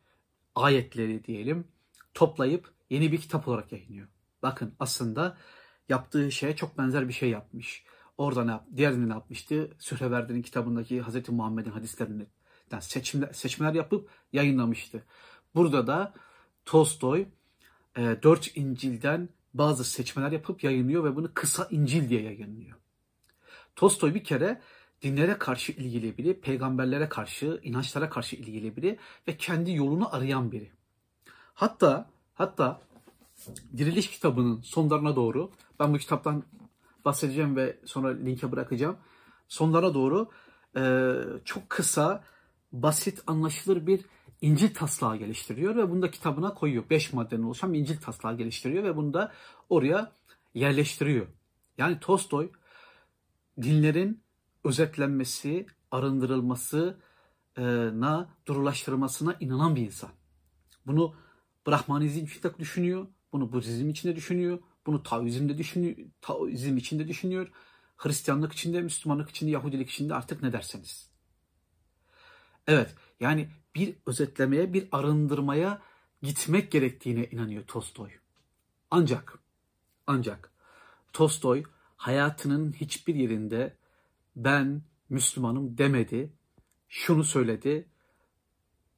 ayetleri 0.55 1.23
diyelim 1.23 1.67
toplayıp 2.13 2.73
yeni 2.89 3.11
bir 3.11 3.21
kitap 3.21 3.47
olarak 3.47 3.71
yayınlıyor. 3.71 4.07
Bakın 4.43 4.75
aslında 4.79 5.37
yaptığı 5.89 6.31
şeye 6.31 6.55
çok 6.55 6.77
benzer 6.77 7.07
bir 7.07 7.13
şey 7.13 7.29
yapmış. 7.29 7.83
Orada 8.17 8.43
ne, 8.43 8.77
diğerini 8.77 9.09
ne 9.09 9.13
yapmıştı? 9.13 9.71
Sühreverdi'nin 9.79 10.41
kitabındaki 10.41 11.01
Hz. 11.01 11.29
Muhammed'in 11.29 11.71
hadislerinden 11.71 12.79
seçimler, 12.79 13.33
seçimler 13.33 13.73
yapıp 13.73 14.09
yayınlamıştı. 14.33 15.03
Burada 15.55 15.87
da 15.87 16.13
Tolstoy 16.65 17.25
e, 17.97 18.17
dört 18.23 18.57
İncil'den 18.57 19.29
bazı 19.53 19.83
seçmeler 19.83 20.31
yapıp 20.31 20.63
yayınlıyor 20.63 21.03
ve 21.03 21.15
bunu 21.15 21.31
kısa 21.33 21.67
İncil 21.71 22.09
diye 22.09 22.21
yayınlıyor. 22.21 22.77
Tolstoy 23.75 24.13
bir 24.13 24.23
kere 24.23 24.61
dinlere 25.01 25.37
karşı 25.37 25.71
ilgili 25.71 26.17
biri, 26.17 26.41
peygamberlere 26.41 27.09
karşı, 27.09 27.59
inançlara 27.63 28.09
karşı 28.09 28.35
ilgili 28.35 28.75
biri 28.75 28.97
ve 29.27 29.37
kendi 29.37 29.71
yolunu 29.71 30.15
arayan 30.15 30.51
biri. 30.51 30.71
Hatta 31.53 32.09
hatta 32.33 32.81
Diriliş 33.77 34.09
kitabının 34.09 34.61
sonlarına 34.61 35.15
doğru 35.15 35.51
ben 35.79 35.93
bu 35.93 35.97
kitaptan 35.97 36.43
bahsedeceğim 37.05 37.55
ve 37.55 37.77
sonra 37.85 38.09
linke 38.09 38.51
bırakacağım. 38.51 38.97
Sonlara 39.47 39.93
doğru 39.93 40.29
e, 40.75 41.13
çok 41.45 41.69
kısa, 41.69 42.23
basit, 42.71 43.23
anlaşılır 43.27 43.87
bir 43.87 44.05
İncil 44.41 44.73
taslağı 44.73 45.17
geliştiriyor 45.17 45.75
ve 45.75 45.89
bunu 45.89 46.01
da 46.01 46.11
kitabına 46.11 46.53
koyuyor. 46.53 46.89
Beş 46.89 47.13
maddeden 47.13 47.43
oluşan 47.43 47.73
İncil 47.73 48.01
taslağı 48.01 48.37
geliştiriyor 48.37 48.83
ve 48.83 48.95
bunu 48.95 49.13
da 49.13 49.33
oraya 49.69 50.11
yerleştiriyor. 50.53 51.27
Yani 51.77 51.99
Tolstoy 51.99 52.51
dinlerin 53.61 54.23
özetlenmesi, 54.63 55.65
arındırılmasına, 55.91 58.29
durulaştırılmasına 58.47 59.35
inanan 59.39 59.75
bir 59.75 59.81
insan. 59.81 60.09
Bunu 60.85 61.15
Brahmanizm 61.67 62.25
için 62.25 62.43
de 62.43 62.57
düşünüyor, 62.59 63.07
bunu 63.33 63.51
Budizm 63.51 63.89
için 63.89 64.09
de 64.09 64.15
düşünüyor, 64.15 64.59
bunu 64.85 65.03
Taoizm 65.03 65.49
de 65.49 65.57
düşünüyor, 65.57 65.95
Taoizm 66.21 66.77
için 66.77 66.99
de 66.99 67.07
düşünüyor, 67.07 67.51
Hristiyanlık 67.97 68.53
için 68.53 68.73
de, 68.73 68.81
Müslümanlık 68.81 69.29
için 69.29 69.47
de, 69.47 69.51
Yahudilik 69.51 69.89
için 69.89 70.09
de 70.09 70.15
artık 70.15 70.43
ne 70.43 70.53
derseniz. 70.53 71.09
Evet, 72.67 72.95
yani 73.19 73.49
bir 73.75 73.95
özetlemeye, 74.05 74.73
bir 74.73 74.87
arındırmaya 74.91 75.81
gitmek 76.21 76.71
gerektiğine 76.71 77.25
inanıyor 77.25 77.63
Tolstoy. 77.67 78.11
Ancak, 78.91 79.39
ancak 80.07 80.51
Tolstoy 81.13 81.63
hayatının 81.97 82.71
hiçbir 82.71 83.15
yerinde 83.15 83.77
ben 84.35 84.81
Müslümanım 85.09 85.77
demedi. 85.77 86.33
Şunu 86.87 87.23
söyledi. 87.23 87.87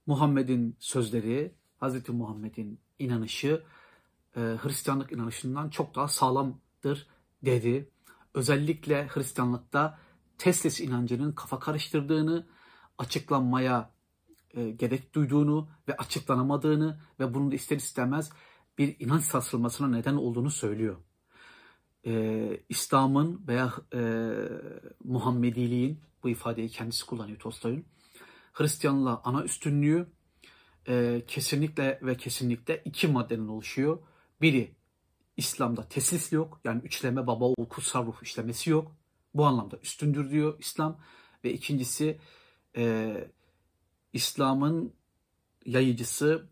Muhammed'in 0.06 0.76
sözleri, 0.80 1.56
Hazreti 1.78 2.12
Muhammed'in 2.12 2.80
inanışı 3.00 3.64
e, 4.36 4.40
Hristiyanlık 4.40 5.12
inanışından 5.12 5.70
çok 5.70 5.96
daha 5.96 6.08
sağlamdır 6.08 7.08
dedi. 7.46 7.90
Özellikle 8.34 9.08
Hristiyanlıkta 9.08 10.00
Teslis 10.38 10.82
inancının 10.82 11.32
kafa 11.32 11.60
karıştırdığını, 11.60 12.48
açıklanmaya 12.98 13.91
e, 14.56 14.72
gerek 14.72 15.16
duyduğunu 15.16 15.70
ve 15.88 15.98
açıklanamadığını 15.98 17.00
ve 17.20 17.34
bunun 17.34 17.52
da 17.52 17.56
ister 17.56 17.78
istemez 17.78 18.32
bir 18.78 18.96
inanç 19.00 19.24
sarsılmasına 19.24 19.88
neden 19.88 20.16
olduğunu 20.16 20.52
söylüyor. 20.52 20.98
E, 22.06 22.64
İslam'ın 22.70 23.48
veya 23.48 23.74
e, 23.94 24.32
Muhammediliğin 25.04 26.00
bu 26.24 26.30
ifadeyi 26.30 26.70
kendisi 26.70 27.06
kullanıyor 27.06 27.40
Tolstoy'un. 27.40 27.86
Hristiyanlığa 28.54 29.22
ana 29.24 29.44
üstünlüğü 29.44 30.08
e, 30.88 31.22
kesinlikle 31.28 32.00
ve 32.02 32.18
kesinlikle 32.18 32.82
iki 32.86 33.08
maddeden 33.08 33.48
oluşuyor. 33.48 34.00
Biri 34.42 34.76
İslam'da 35.38 35.88
teslis 35.88 36.32
yok. 36.32 36.62
Yani 36.64 36.82
üçleme 36.82 37.28
baba 37.28 37.46
oğul 37.46 37.66
kutsal 37.70 38.06
ruh 38.06 38.24
işlemesi 38.24 38.70
yok. 38.70 38.96
Bu 39.34 39.46
anlamda 39.46 39.78
üstündür 39.78 40.32
diyor 40.32 40.60
İslam. 40.60 41.00
Ve 41.44 41.54
ikincisi 41.54 42.20
e, 42.78 43.14
İslam'ın 44.14 44.94
yayıcısı 45.66 46.50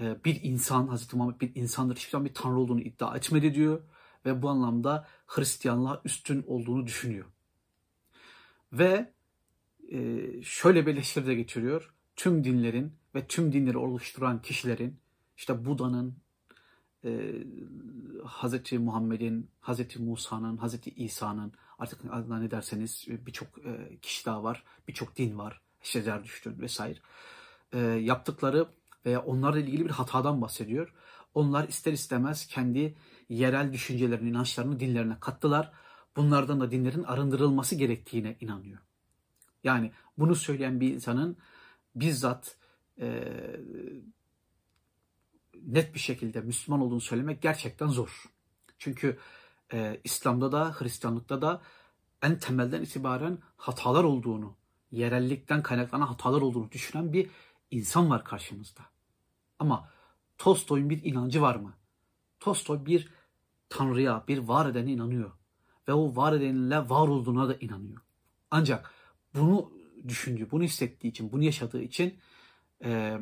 e, 0.00 0.24
bir 0.24 0.40
insan, 0.42 0.86
Hazreti 0.86 1.16
Muhammed 1.16 1.40
bir 1.40 1.54
insandır. 1.54 1.96
Hiçbir 1.96 2.10
zaman 2.10 2.24
bir 2.24 2.34
tanrı 2.34 2.58
olduğunu 2.58 2.80
iddia 2.80 3.16
etmedi 3.16 3.54
diyor. 3.54 3.82
Ve 4.26 4.42
bu 4.42 4.48
anlamda 4.48 5.08
Hristiyanlığa 5.26 6.00
üstün 6.04 6.44
olduğunu 6.46 6.86
düşünüyor. 6.86 7.26
Ve 8.72 9.12
e, 9.88 10.22
şöyle 10.42 10.86
bir 10.86 10.92
eleştiri 10.92 11.26
de 11.26 11.34
getiriyor. 11.34 11.94
Tüm 12.16 12.44
dinlerin 12.44 12.92
ve 13.14 13.26
tüm 13.26 13.52
dinleri 13.52 13.78
oluşturan 13.78 14.42
kişilerin, 14.42 15.00
işte 15.36 15.64
Buda'nın, 15.64 16.16
e, 17.04 17.32
Hz. 18.24 18.72
Muhammed'in, 18.72 19.50
Hz. 19.62 19.96
Musa'nın, 19.96 20.56
Hz. 20.56 20.78
İsa'nın, 20.96 21.52
artık 21.78 22.04
ne 22.28 22.50
derseniz 22.50 23.06
birçok 23.08 23.48
kişi 24.02 24.26
daha 24.26 24.42
var, 24.44 24.64
birçok 24.88 25.16
din 25.16 25.38
var 25.38 25.65
işte 25.82 26.02
Zerdüşt'ün 26.02 26.60
vesaire 26.60 26.98
e, 27.72 27.78
yaptıkları 27.80 28.68
veya 29.06 29.22
onlarla 29.22 29.58
ilgili 29.58 29.84
bir 29.84 29.90
hatadan 29.90 30.42
bahsediyor. 30.42 30.94
Onlar 31.34 31.68
ister 31.68 31.92
istemez 31.92 32.46
kendi 32.46 32.96
yerel 33.28 33.72
düşüncelerini, 33.72 34.28
inançlarını 34.30 34.80
dinlerine 34.80 35.16
kattılar. 35.20 35.72
Bunlardan 36.16 36.60
da 36.60 36.70
dinlerin 36.70 37.02
arındırılması 37.02 37.74
gerektiğine 37.74 38.36
inanıyor. 38.40 38.78
Yani 39.64 39.92
bunu 40.18 40.34
söyleyen 40.34 40.80
bir 40.80 40.94
insanın 40.94 41.36
bizzat 41.94 42.56
e, 43.00 43.32
net 45.62 45.94
bir 45.94 46.00
şekilde 46.00 46.40
Müslüman 46.40 46.80
olduğunu 46.80 47.00
söylemek 47.00 47.42
gerçekten 47.42 47.86
zor. 47.86 48.24
Çünkü 48.78 49.18
e, 49.72 50.00
İslam'da 50.04 50.52
da 50.52 50.74
Hristiyanlıkta 50.78 51.42
da 51.42 51.62
en 52.22 52.38
temelden 52.38 52.82
itibaren 52.82 53.38
hatalar 53.56 54.04
olduğunu 54.04 54.56
yerellikten 54.90 55.62
kaynaklanan 55.62 56.06
hatalar 56.06 56.40
olduğunu 56.40 56.72
düşünen 56.72 57.12
bir 57.12 57.30
insan 57.70 58.10
var 58.10 58.24
karşımızda. 58.24 58.82
Ama 59.58 59.88
Tolstoy'un 60.38 60.90
bir 60.90 61.04
inancı 61.04 61.42
var 61.42 61.56
mı? 61.56 61.74
Tolstoy 62.40 62.86
bir 62.86 63.08
tanrıya, 63.68 64.24
bir 64.28 64.38
var 64.38 64.70
edene 64.70 64.92
inanıyor. 64.92 65.32
Ve 65.88 65.92
o 65.92 66.16
var 66.16 66.32
edenle 66.32 66.78
var 66.78 67.08
olduğuna 67.08 67.48
da 67.48 67.54
inanıyor. 67.54 68.00
Ancak 68.50 68.90
bunu 69.34 69.72
düşündüğü, 70.08 70.50
bunu 70.50 70.62
hissettiği 70.62 71.08
için, 71.08 71.32
bunu 71.32 71.42
yaşadığı 71.42 71.82
için 71.82 72.18
e, 72.84 73.20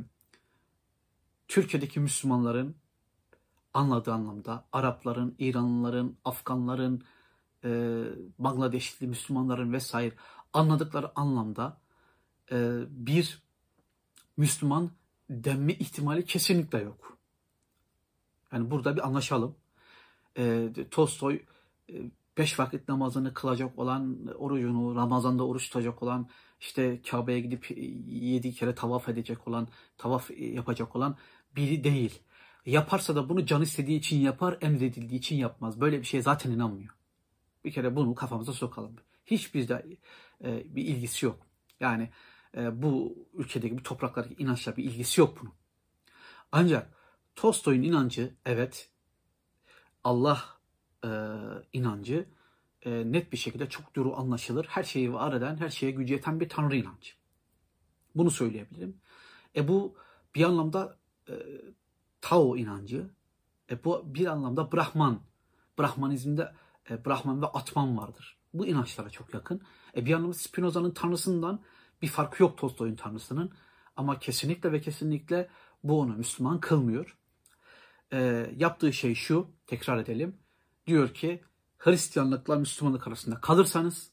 Türkiye'deki 1.48 2.00
Müslümanların 2.00 2.76
anladığı 3.74 4.12
anlamda 4.12 4.64
Arapların, 4.72 5.34
İranlıların, 5.38 6.16
Afganların, 6.24 7.04
e, 7.64 7.70
Bangladeşli 8.38 9.06
Müslümanların 9.06 9.72
vesaire 9.72 10.14
anladıkları 10.54 11.18
anlamda 11.18 11.80
e, 12.52 12.80
bir 12.88 13.42
Müslüman 14.36 14.90
denme 15.30 15.74
ihtimali 15.74 16.24
kesinlikle 16.24 16.78
yok. 16.78 17.18
Yani 18.52 18.70
burada 18.70 18.96
bir 18.96 19.06
anlaşalım. 19.06 19.56
E, 20.38 20.68
Tolstoy 20.90 21.42
e, 21.92 21.94
beş 22.38 22.58
vakit 22.58 22.88
namazını 22.88 23.34
kılacak 23.34 23.78
olan, 23.78 24.26
orucunu, 24.38 24.96
Ramazan'da 24.96 25.46
oruç 25.46 25.66
tutacak 25.66 26.02
olan, 26.02 26.28
işte 26.60 27.00
Kabe'ye 27.10 27.40
gidip 27.40 27.70
yedi 28.08 28.54
kere 28.54 28.74
tavaf 28.74 29.08
edecek 29.08 29.48
olan, 29.48 29.68
tavaf 29.98 30.30
yapacak 30.38 30.96
olan 30.96 31.16
biri 31.56 31.84
değil. 31.84 32.22
Yaparsa 32.66 33.16
da 33.16 33.28
bunu 33.28 33.46
can 33.46 33.62
istediği 33.62 33.98
için 33.98 34.20
yapar, 34.20 34.58
emredildiği 34.60 35.18
için 35.18 35.36
yapmaz. 35.36 35.80
Böyle 35.80 36.00
bir 36.00 36.04
şeye 36.04 36.22
zaten 36.22 36.50
inanmıyor. 36.50 36.94
Bir 37.64 37.72
kere 37.72 37.96
bunu 37.96 38.14
kafamıza 38.14 38.52
sokalım. 38.52 38.96
Hiç 39.26 39.54
bizde 39.54 39.86
e, 40.44 40.76
bir 40.76 40.84
ilgisi 40.84 41.26
yok. 41.26 41.46
Yani 41.80 42.10
e, 42.56 42.82
bu 42.82 43.18
ülkedeki, 43.34 43.78
bu 43.78 43.82
topraklardaki 43.82 44.42
inançla 44.42 44.76
bir 44.76 44.84
ilgisi 44.84 45.20
yok 45.20 45.38
bunun. 45.40 45.52
Ancak 46.52 46.94
Tolstoy'un 47.34 47.82
inancı 47.82 48.34
evet 48.46 48.90
Allah 50.04 50.44
e, 51.04 51.10
inancı 51.72 52.28
e, 52.82 53.12
net 53.12 53.32
bir 53.32 53.36
şekilde 53.36 53.68
çok 53.68 53.94
duru 53.94 54.16
anlaşılır. 54.16 54.66
Her 54.68 54.82
şeyi 54.82 55.12
var 55.12 55.32
eden, 55.32 55.56
her 55.56 55.68
şeye 55.68 55.92
gücü 55.92 56.14
yeten 56.14 56.40
bir 56.40 56.48
tanrı 56.48 56.76
inancı. 56.76 57.12
Bunu 58.14 58.30
söyleyebilirim. 58.30 59.00
E 59.56 59.68
bu 59.68 59.96
bir 60.34 60.44
anlamda 60.44 60.98
e, 61.28 61.34
Tao 62.20 62.56
inancı. 62.56 63.10
E 63.70 63.84
bu 63.84 64.14
bir 64.14 64.26
anlamda 64.26 64.72
Brahman. 64.72 65.20
Brahmanizmde 65.78 66.52
e, 66.90 67.04
Brahman 67.04 67.42
ve 67.42 67.46
Atman 67.46 67.98
vardır. 67.98 68.38
Bu 68.54 68.66
inançlara 68.66 69.10
çok 69.10 69.34
yakın. 69.34 69.62
E 69.96 70.06
bir 70.06 70.12
anlamda 70.12 70.34
Spinoza'nın 70.34 70.90
tanrısından 70.90 71.60
bir 72.02 72.08
farkı 72.08 72.42
yok 72.42 72.58
Tolstoy'un 72.58 72.96
tanrısının. 72.96 73.52
Ama 73.96 74.18
kesinlikle 74.18 74.72
ve 74.72 74.80
kesinlikle 74.80 75.48
bu 75.84 76.00
onu 76.00 76.16
Müslüman 76.16 76.60
kılmıyor. 76.60 77.16
E, 78.12 78.50
yaptığı 78.56 78.92
şey 78.92 79.14
şu, 79.14 79.50
tekrar 79.66 79.98
edelim. 79.98 80.36
Diyor 80.86 81.14
ki 81.14 81.44
Hristiyanlıkla 81.78 82.56
Müslümanlık 82.56 83.08
arasında 83.08 83.40
kalırsanız 83.40 84.10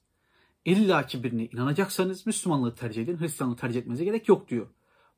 illaki 0.66 1.24
birine 1.24 1.46
inanacaksanız 1.46 2.26
Müslümanlığı 2.26 2.76
tercih 2.76 3.04
edin. 3.04 3.20
Hristiyanlığı 3.20 3.56
tercih 3.56 3.80
etmenize 3.80 4.04
gerek 4.06 4.30
yok 4.30 4.48
diyor. 4.48 4.68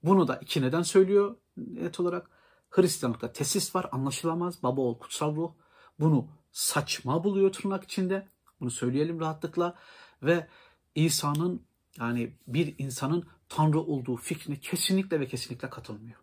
Bunu 0.04 0.28
da 0.28 0.36
iki 0.36 0.62
neden 0.62 0.82
söylüyor 0.82 1.36
net 1.58 2.00
olarak. 2.00 2.30
Hristiyanlıkta 2.70 3.32
tesis 3.32 3.76
var 3.76 3.90
anlaşılamaz. 3.92 4.64
Baba 4.64 4.82
ol 4.82 5.00
kutsal 5.00 5.36
ruh. 5.36 5.52
Bunu 6.00 6.28
saçma 6.52 7.24
buluyor 7.24 7.52
tırnak 7.52 7.84
içinde. 7.84 8.28
Bunu 8.60 8.72
söyleyelim 8.72 9.20
rahatlıkla. 9.20 9.76
Ve 10.24 10.48
İsa'nın 10.96 11.66
yani 12.00 12.34
bir 12.48 12.76
insanın 12.78 13.28
Tanrı 13.50 13.80
olduğu 13.80 14.16
fikrine 14.16 14.60
kesinlikle 14.60 15.20
ve 15.20 15.28
kesinlikle 15.28 15.70
katılmıyor. 15.70 16.20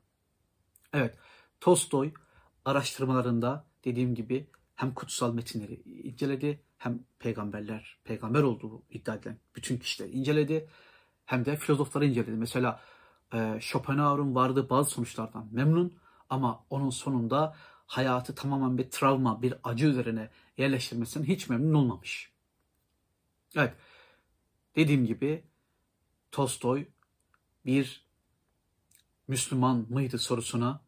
Evet, 0.93 1.15
Tolstoy 1.61 2.13
araştırmalarında 2.65 3.65
dediğim 3.85 4.15
gibi 4.15 4.47
hem 4.75 4.95
kutsal 4.95 5.35
metinleri 5.35 5.83
inceledi 6.03 6.61
hem 6.79 7.01
peygamberler, 7.19 7.99
peygamber 8.05 8.43
olduğu 8.43 8.83
iddia 8.91 9.15
edilen 9.15 9.39
bütün 9.57 9.77
kişileri 9.77 10.11
inceledi. 10.11 10.69
Hem 11.27 11.45
de 11.45 11.57
filozofları 11.57 12.07
inceledi. 12.07 12.31
Mesela 12.31 12.81
e, 13.35 13.59
Schopenhauer'un 13.61 14.35
vardığı 14.35 14.71
bazı 14.71 14.91
sonuçlardan 14.91 15.49
memnun 15.53 15.95
ama 16.31 16.65
onun 16.71 16.91
sonunda 16.91 17.57
hayatı 17.87 18.35
tamamen 18.35 18.79
bir 18.79 18.91
travma, 18.91 19.43
bir 19.43 19.55
acı 19.65 19.87
üzerine 19.87 20.31
yerleştirmesinden 20.59 21.27
hiç 21.27 21.49
memnun 21.49 21.75
olmamış. 21.75 22.33
Evet, 23.57 23.75
dediğim 24.77 25.07
gibi 25.07 25.45
Tolstoy 26.33 26.87
bir 27.67 28.07
Müslüman 29.29 29.87
mıydı 29.89 30.19
sorusuna 30.19 30.81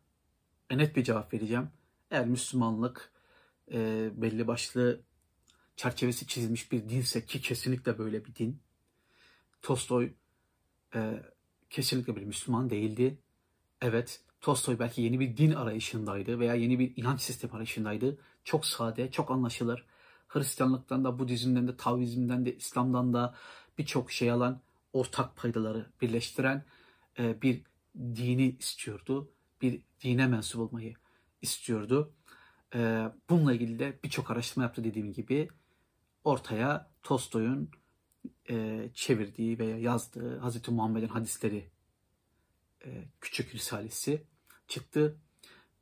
net 0.70 0.96
bir 0.96 1.04
cevap 1.04 1.34
vereceğim. 1.34 1.70
Eğer 2.10 2.26
Müslümanlık 2.26 3.12
e, 3.72 4.10
belli 4.14 4.46
başlı 4.46 5.00
çerçevesi 5.76 6.26
çizilmiş 6.26 6.72
bir 6.72 6.88
dinse 6.88 7.26
ki 7.26 7.40
kesinlikle 7.40 7.98
böyle 7.98 8.24
bir 8.24 8.34
din. 8.34 8.60
Tolstoy 9.62 10.12
e, 10.94 11.22
kesinlikle 11.70 12.16
bir 12.16 12.24
Müslüman 12.24 12.70
değildi. 12.70 13.18
Evet, 13.80 14.20
Tolstoy 14.40 14.78
belki 14.78 15.02
yeni 15.02 15.20
bir 15.20 15.36
din 15.36 15.52
arayışındaydı 15.52 16.38
veya 16.38 16.54
yeni 16.54 16.78
bir 16.78 16.96
inanç 16.96 17.20
sistemi 17.20 17.52
arayışındaydı. 17.52 18.18
Çok 18.44 18.66
sade, 18.66 19.10
çok 19.10 19.30
anlaşılır. 19.30 19.86
Hristiyanlıktan 20.28 21.04
da, 21.04 21.18
Budizm'den 21.18 21.68
de, 21.68 21.76
Taoizm'den 21.76 22.46
de, 22.46 22.56
İslam'dan 22.56 23.12
da 23.12 23.34
birçok 23.78 24.12
şey 24.12 24.30
alan, 24.30 24.60
ortak 24.92 25.36
paydaları 25.36 25.86
birleştiren 26.00 26.64
e, 27.18 27.42
bir 27.42 27.62
dini 27.98 28.56
istiyordu. 28.58 29.30
Bir 29.62 29.82
dine 30.00 30.26
mensup 30.26 30.60
olmayı 30.60 30.94
istiyordu. 31.42 32.12
E, 32.74 33.08
bununla 33.30 33.54
ilgili 33.54 33.78
de 33.78 33.98
birçok 34.04 34.30
araştırma 34.30 34.64
yaptı 34.64 34.84
dediğim 34.84 35.12
gibi. 35.12 35.48
Ortaya 36.24 36.90
Tolstoy'un 37.02 37.70
e, 38.50 38.88
çevirdiği 38.94 39.58
veya 39.58 39.78
yazdığı 39.78 40.38
Hazreti 40.38 40.70
Muhammed'in 40.70 41.08
hadisleri 41.08 41.70
e, 42.84 43.04
küçük 43.20 43.54
risalesi 43.54 44.22
çıktı. 44.68 45.16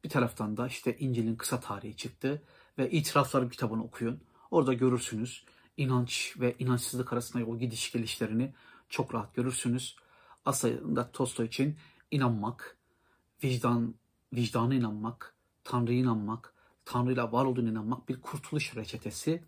Bir 0.05 0.09
taraftan 0.09 0.57
da 0.57 0.67
işte 0.67 0.99
İncil'in 0.99 1.37
kısa 1.37 1.61
tarihi 1.61 1.97
çıktı 1.97 2.43
ve 2.79 2.91
İtiraflar 2.91 3.51
kitabını 3.51 3.85
okuyun. 3.85 4.21
Orada 4.51 4.73
görürsünüz 4.73 5.45
inanç 5.77 6.35
ve 6.41 6.57
inançsızlık 6.59 7.13
arasında 7.13 7.45
o 7.45 7.59
gidiş 7.59 7.93
gelişlerini 7.93 8.55
çok 8.89 9.15
rahat 9.15 9.35
görürsünüz. 9.35 9.97
Aslında 10.45 11.13
Tolstoy 11.13 11.47
için 11.47 11.77
inanmak, 12.11 12.77
vicdan, 13.45 13.95
vicdana 14.33 14.75
inanmak, 14.75 15.35
Tanrı'ya 15.65 15.99
inanmak, 15.99 16.55
Tanrı'yla 16.85 17.33
var 17.33 17.45
olduğunu 17.45 17.71
inanmak 17.71 18.09
bir 18.09 18.21
kurtuluş 18.21 18.77
reçetesi, 18.77 19.45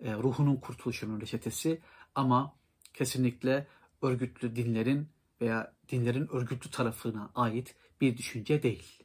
e, 0.00 0.14
ruhunun 0.14 0.56
kurtuluşunun 0.56 1.20
reçetesi 1.20 1.82
ama 2.14 2.56
kesinlikle 2.94 3.66
örgütlü 4.02 4.56
dinlerin 4.56 5.08
veya 5.40 5.74
dinlerin 5.88 6.28
örgütlü 6.28 6.70
tarafına 6.70 7.30
ait 7.34 7.76
bir 8.00 8.16
düşünce 8.16 8.62
değil. 8.62 9.04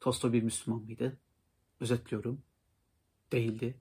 Tolstoy 0.00 0.32
bir 0.32 0.42
Müslüman 0.42 0.82
mıydı? 0.82 1.18
Özetliyorum. 1.80 2.42
Değildi. 3.32 3.80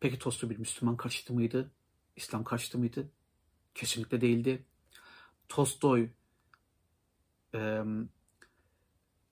Peki 0.00 0.18
Tolstoy 0.18 0.50
bir 0.50 0.58
Müslüman 0.58 0.96
karşıtı 0.96 1.32
mıydı? 1.32 1.72
İslam 2.16 2.44
karşıtı 2.44 2.78
mıydı? 2.78 3.10
Kesinlikle 3.74 4.20
değildi. 4.20 4.66
Tolstoy 5.48 6.10
e, 7.54 7.82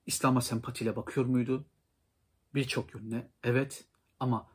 İslam'a 0.05 0.41
sempatiyle 0.41 0.95
bakıyor 0.95 1.25
muydu? 1.25 1.65
Birçok 2.53 2.95
yönüne 2.95 3.31
evet 3.43 3.85
ama 4.19 4.47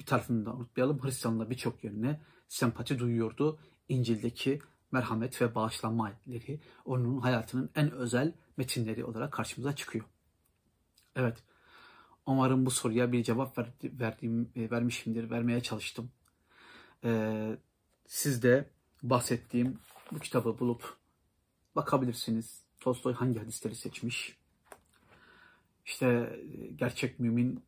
bir 0.00 0.06
tarafını 0.06 0.46
da 0.46 0.54
unutmayalım 0.54 1.04
Hristiyanlığa 1.04 1.50
birçok 1.50 1.84
yönüne 1.84 2.20
sempati 2.48 2.98
duyuyordu. 2.98 3.60
İncil'deki 3.88 4.58
merhamet 4.92 5.42
ve 5.42 5.54
bağışlanma 5.54 6.04
ayetleri 6.04 6.60
onun 6.84 7.20
hayatının 7.20 7.70
en 7.74 7.90
özel 7.90 8.34
metinleri 8.56 9.04
olarak 9.04 9.32
karşımıza 9.32 9.76
çıkıyor. 9.76 10.04
Evet. 11.16 11.44
Umarım 12.26 12.66
bu 12.66 12.70
soruya 12.70 13.12
bir 13.12 13.22
cevap 13.22 13.58
verdi, 13.58 13.92
verdiğim, 14.00 14.50
e, 14.56 14.70
vermişimdir, 14.70 15.30
vermeye 15.30 15.60
çalıştım. 15.60 16.10
Ee, 17.04 17.56
siz 18.06 18.42
de 18.42 18.70
bahsettiğim 19.02 19.78
bu 20.12 20.18
kitabı 20.18 20.58
bulup 20.58 20.96
bakabilirsiniz. 21.76 22.62
Tolstoy 22.80 23.14
hangi 23.14 23.38
hadisleri 23.38 23.74
seçmiş? 23.74 24.36
İşte 25.84 26.06
e, 26.06 26.66
gerçek 26.66 27.20
mümin 27.20 27.64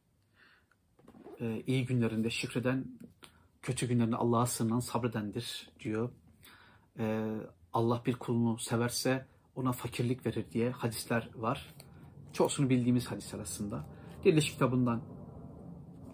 e, 1.41 1.63
iyi 1.67 1.87
günlerinde 1.87 2.31
şükreden, 2.31 2.85
kötü 3.63 3.89
günlerinde 3.89 4.17
Allah'a 4.17 4.47
sığınan 4.47 4.81
sabredendir 4.81 5.71
diyor. 5.81 6.11
Allah 7.73 8.03
bir 8.07 8.15
kulunu 8.15 8.59
severse 8.59 9.27
ona 9.55 9.73
fakirlik 9.73 10.27
verir 10.27 10.45
diye 10.53 10.71
hadisler 10.71 11.29
var. 11.35 11.75
Çoğusunu 12.33 12.71
bildiğimiz 12.71 13.07
hadisler 13.07 13.39
aslında. 13.39 13.87
Diriliş 14.25 14.53
kitabından 14.53 15.03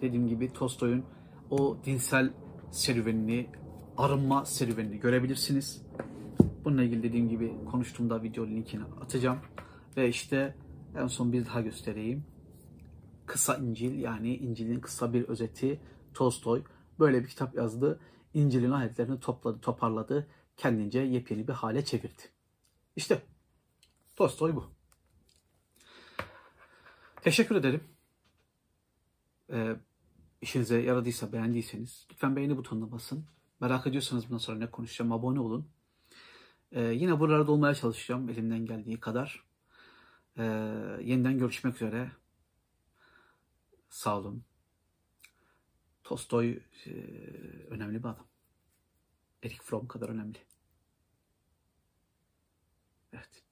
dediğim 0.01 0.29
gibi 0.29 0.53
Tolstoy'un 0.53 1.05
o 1.51 1.79
dinsel 1.85 2.33
serüvenini, 2.71 3.51
arınma 3.97 4.45
serüvenini 4.45 5.01
görebilirsiniz. 5.01 5.83
Bununla 6.65 6.83
ilgili 6.83 7.03
dediğim 7.03 7.29
gibi 7.29 7.55
konuştuğumda 7.71 8.23
video 8.23 8.47
linkini 8.47 8.85
atacağım. 8.85 9.39
Ve 9.97 10.09
işte 10.09 10.57
en 10.97 11.07
son 11.07 11.33
bir 11.33 11.47
daha 11.47 11.61
göstereyim. 11.61 12.25
Kısa 13.27 13.57
İncil 13.57 13.99
yani 13.99 14.37
İncil'in 14.37 14.81
kısa 14.81 15.13
bir 15.13 15.29
özeti 15.29 15.81
Tolstoy 16.15 16.63
böyle 16.99 17.23
bir 17.23 17.29
kitap 17.29 17.55
yazdı. 17.55 18.01
İncil'in 18.35 18.71
ayetlerini 18.71 19.21
topladı, 19.21 19.61
toparladı. 19.61 20.29
Kendince 20.57 21.01
yepyeni 21.01 21.49
bir 21.49 21.53
hale 21.53 21.85
çevirdi. 21.85 22.23
İşte 22.97 23.23
Tolstoy 24.17 24.57
bu. 24.57 24.65
Teşekkür 27.23 27.57
ederim. 27.57 27.98
Ee, 29.53 29.77
işinize 30.43 30.81
yaradıysa, 30.81 31.33
beğendiyseniz 31.33 32.07
lütfen 32.11 32.37
beğeni 32.37 32.57
butonuna 32.57 32.93
basın. 32.93 33.27
Merak 33.61 33.87
ediyorsanız 33.87 34.27
bundan 34.27 34.39
sonra 34.39 34.59
ne 34.59 34.71
konuşacağım 34.71 35.13
abone 35.13 35.41
olun. 35.41 35.69
Ee, 36.73 36.83
yine 36.83 37.21
buralarda 37.21 37.53
olmaya 37.53 37.75
çalışacağım 37.75 38.29
elimden 38.29 38.67
geldiği 38.67 39.01
kadar. 39.01 39.45
Ee, 40.39 40.43
yeniden 41.03 41.39
görüşmek 41.39 41.75
üzere. 41.75 42.11
Sağ 43.89 44.19
olun. 44.19 44.45
Tolstoy 46.05 46.61
e, 46.87 46.91
önemli 47.71 47.99
bir 47.99 48.09
adam. 48.09 48.27
Erik 49.43 49.63
Fromm 49.63 49.89
kadar 49.89 50.09
önemli. 50.09 50.39
Evet. 53.13 53.48